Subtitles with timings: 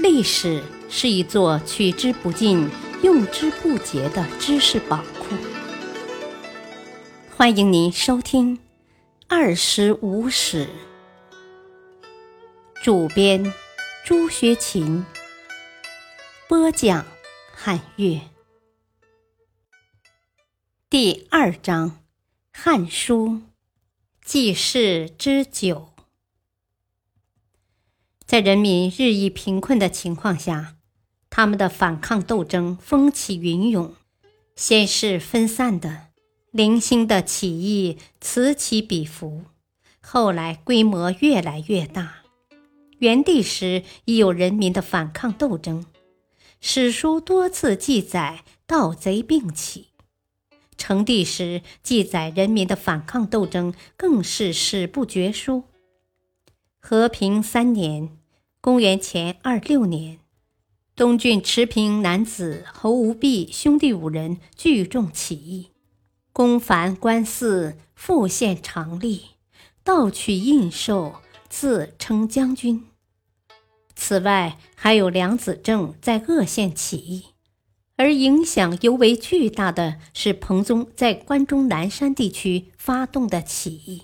[0.00, 2.70] 历史是一座取之不尽、
[3.02, 5.34] 用之不竭的知识宝库。
[7.36, 8.56] 欢迎您收听
[9.26, 10.66] 《二十五史》，
[12.84, 13.52] 主编
[14.04, 15.04] 朱学勤，
[16.48, 17.04] 播讲
[17.52, 18.20] 汉乐。
[20.88, 21.90] 第二章
[22.52, 23.28] 《汉书·
[24.24, 25.90] 记事之九》。
[28.28, 30.76] 在人民日益贫困的情况下，
[31.30, 33.94] 他们的反抗斗争风起云涌。
[34.54, 36.08] 先是分散的、
[36.50, 39.44] 零星的起义此起彼伏，
[40.02, 42.16] 后来规模越来越大。
[42.98, 45.86] 元帝时已有人民的反抗斗争，
[46.60, 49.86] 史书多次记载盗贼并起。
[50.76, 55.64] 成帝时记载人民的反抗斗争更是史不绝书。
[56.78, 58.17] 和平三年。
[58.60, 60.18] 公元前二六年，
[60.96, 65.68] 东郡持平男子侯无弼兄弟五人聚众起义，
[66.32, 69.20] 攻樊关寺，复献长吏，
[69.84, 71.14] 盗取印绶，
[71.48, 72.84] 自称将军。
[73.94, 77.26] 此外，还有梁子正在鄂县起义，
[77.94, 84.02] 而影响尤为巨大的是彭宗在关中南山地区发动的起义，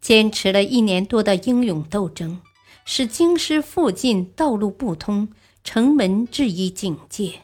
[0.00, 2.40] 坚持了一年多的英勇斗争。
[2.88, 5.28] 使京师附近道路不通，
[5.64, 7.40] 城门置以警戒，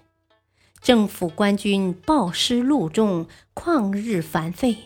[0.81, 4.77] 政府官军暴尸戮众，旷日繁费。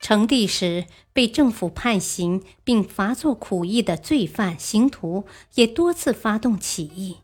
[0.00, 7.18] 成帝时被政府判刑并罚作苦役的罪犯刑徒也多次发动起义，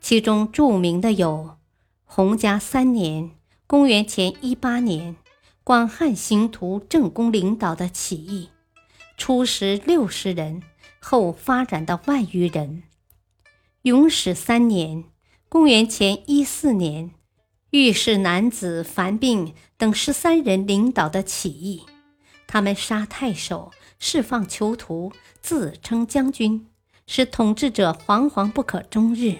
[0.00, 1.56] 其中著名的有
[2.04, 3.32] 洪嘉三年
[3.66, 5.16] （公元前一八年），
[5.64, 8.50] 广汉刑徒郑公领导的起义，
[9.16, 10.62] 初时六十人。
[11.04, 12.84] 后发展到万余人。
[13.82, 15.04] 永始三年
[15.50, 17.10] （公元前一四年），
[17.70, 21.84] 御史男子樊并等十三人领导的起义，
[22.46, 25.12] 他们杀太守，释放囚徒，
[25.42, 26.66] 自称将军，
[27.06, 29.36] 使统治者惶惶不可终日。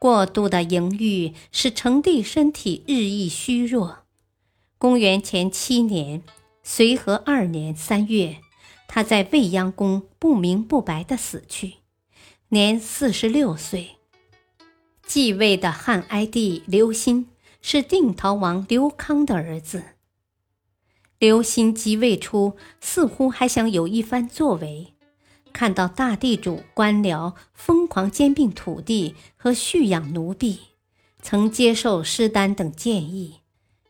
[0.00, 3.98] 过度的淫欲使成帝身体日益虚弱。
[4.78, 6.24] 公元前七年
[6.64, 8.38] （随和二年）三月。
[8.88, 11.74] 他在未央宫不明不白的死去，
[12.48, 13.96] 年四十六岁。
[15.06, 17.26] 继位的汉哀帝刘歆
[17.62, 19.82] 是定陶王刘康的儿子。
[21.18, 24.94] 刘歆即位初，似乎还想有一番作为，
[25.52, 30.58] 看到大地主官僚疯狂兼并土地和蓄养奴婢，
[31.22, 33.40] 曾接受施丹等建议，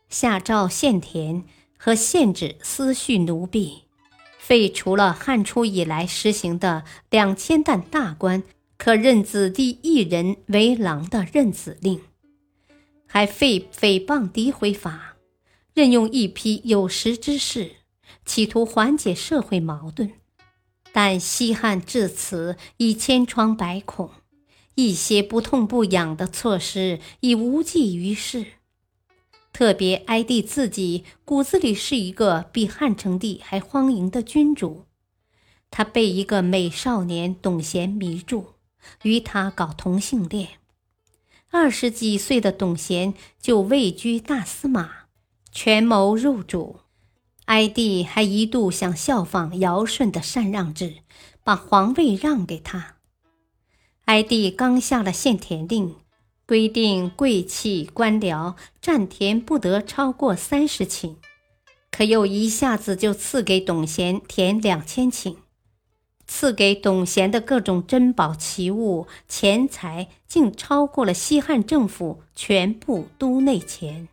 [0.07, 1.43] 下诏限田
[1.77, 3.86] 和限制私蓄奴婢。
[4.47, 8.43] 废除了汉初以来实行的两千担大官
[8.77, 11.99] 可任子弟一人为郎的任子令，
[13.05, 15.17] 还废诽谤诋毁法，
[15.73, 17.71] 任用一批有识之士，
[18.23, 20.13] 企图缓解社会矛盾。
[20.93, 24.09] 但西汉至此已千疮百孔，
[24.75, 28.45] 一些不痛不痒的措施已无济于事。
[29.57, 34.85] 特别哀帝自己骨子里是一个比汉成帝还荒淫的君主，
[35.71, 38.53] 他被一个美少年董贤迷住，
[39.01, 40.49] 与他搞同性恋。
[41.49, 44.91] 二十几岁的董贤就位居大司马，
[45.51, 46.81] 权谋入主。
[47.45, 50.97] 哀帝还一度想效仿尧舜的禅让制，
[51.43, 52.97] 把皇位让给他。
[54.05, 55.95] 哀帝刚下了限田令。
[56.47, 61.15] 规定贵戚官僚占田不得超过三十顷，
[61.91, 65.35] 可又一下子就赐给董贤田两千顷，
[66.25, 74.07] 赐给董贤的各种珍宝奇物、钱财，竟超过了西汉政府全部都内钱。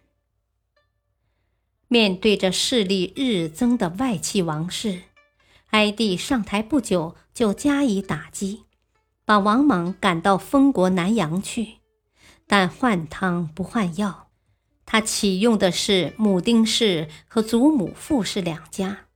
[1.86, 5.02] 面对着势力日增的外戚王室，
[5.70, 8.64] 哀帝上台不久就加以打击，
[9.24, 11.74] 把王莽赶到封国南阳去。
[12.46, 14.28] 但换汤不换药，
[14.84, 19.06] 他启用的是母丁氏和祖母傅氏两家。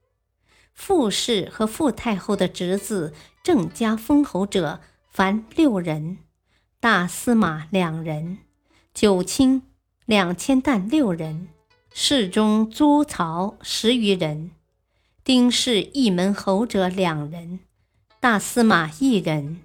[0.72, 4.80] 傅氏和傅太后的侄子郑家封侯者
[5.10, 6.18] 凡六人，
[6.80, 8.38] 大司马两人，
[8.94, 9.62] 九卿
[10.06, 11.48] 两千担六人，
[11.92, 14.52] 侍中诸曹十余人，
[15.22, 17.60] 丁氏一门侯者两人，
[18.20, 19.60] 大司马一人，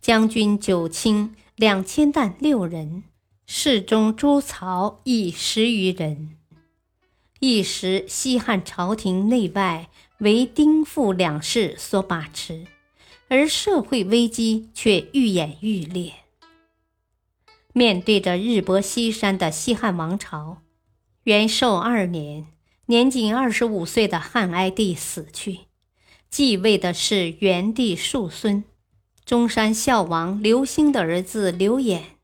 [0.00, 1.34] 将军九卿。
[1.62, 3.04] 两千担六人，
[3.46, 6.36] 侍中诸曹亦十余人。
[7.38, 9.88] 一时西汉朝廷内外
[10.18, 12.66] 为丁傅两氏所把持，
[13.28, 16.14] 而社会危机却愈演愈烈。
[17.72, 20.62] 面对着日薄西山的西汉王朝，
[21.22, 22.48] 元寿二年，
[22.86, 25.60] 年仅二十五岁的汉哀帝死去，
[26.28, 28.64] 继位的是元帝庶孙，
[29.24, 32.16] 中山孝王刘兴的儿子刘演，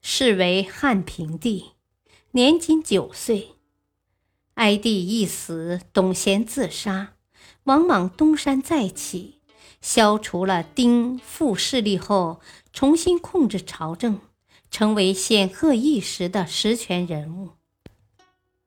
[0.00, 1.72] 是为汉平帝，
[2.32, 3.56] 年仅九岁。
[4.54, 7.14] 哀帝一死，董贤自杀，
[7.64, 9.40] 王莽东山再起，
[9.80, 12.40] 消除了丁傅势力后，
[12.72, 14.20] 重新控制朝政。
[14.68, 17.50] 成为显赫一时的实权人物。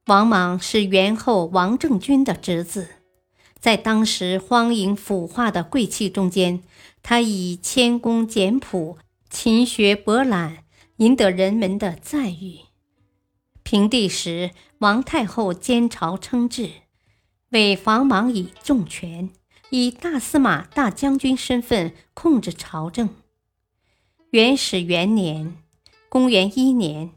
[0.05, 2.87] 王莽是元后王政君的侄子，
[3.59, 6.63] 在当时荒淫腐化的贵气中间，
[7.03, 8.97] 他以谦恭简朴、
[9.29, 10.63] 勤学博览，
[10.97, 12.59] 赢得人们的赞誉。
[13.63, 16.69] 平帝时，王太后监朝称制，
[17.49, 19.29] 为王莽以重权，
[19.69, 23.09] 以大司马、大将军身份控制朝政。
[24.31, 25.55] 元始元年。
[26.11, 27.11] 公元一年，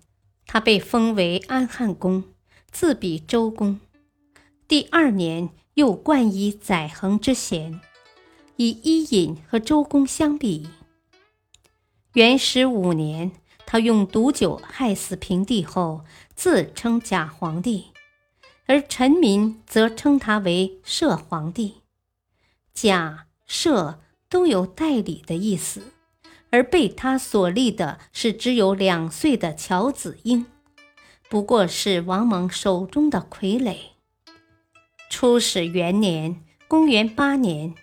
[0.47, 2.25] 他被封为安汉公，
[2.71, 3.81] 自比周公。
[4.73, 7.79] 第二年，又冠以载衡之衔，
[8.57, 10.67] 以伊尹和周公相比。
[12.15, 13.33] 元始五年，
[13.67, 17.89] 他用毒酒害死平帝后，自称假皇帝，
[18.65, 21.83] 而臣民则称他为摄皇帝。
[22.73, 25.83] 假、摄都有代理的意思。
[26.49, 30.47] 而被他所立的是只有两岁的乔子婴，
[31.29, 33.92] 不过是王莽手中的傀儡。
[35.15, 37.75] 初始元年（公元八年），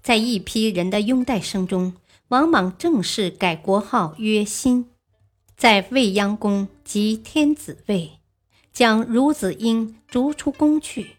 [0.00, 1.92] 在一批人的拥戴声中，
[2.28, 4.88] 王莽正式改国号曰新，
[5.54, 8.12] 在未央宫即天子位，
[8.72, 11.16] 将孺子婴逐出宫去，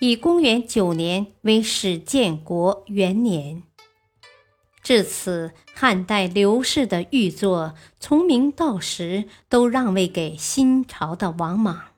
[0.00, 3.62] 以公元九年为始建国元年。
[4.82, 11.91] 至此，汉代刘氏的玉作从明到实都让位给新朝的王莽。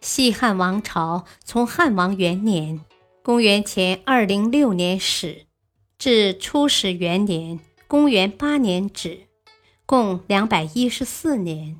[0.00, 2.80] 西汉王朝从汉王元年
[3.22, 5.44] （公元前二零六年）始，
[5.98, 9.26] 至初始元年（公元八年）止，
[9.84, 11.76] 共两百一十四年。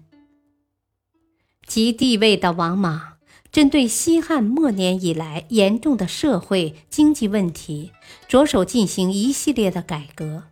[1.67, 3.11] 即帝位的王莽。
[3.51, 7.91] 针对西汉末年以来严重的社会经济问题，
[8.29, 10.45] 着手进行一系列的改革。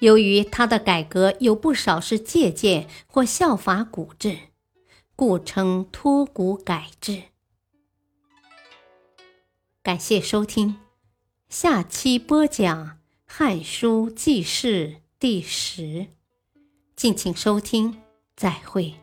[0.00, 4.36] 由于他的改革有不少是借鉴或效法古制，
[5.18, 7.24] 故称托古改制。
[9.82, 10.76] 感谢收听，
[11.48, 12.86] 下期播讲
[13.26, 14.88] 《汉书记事》
[15.18, 16.06] 第十，
[16.94, 18.00] 敬请收听，
[18.36, 18.94] 再会。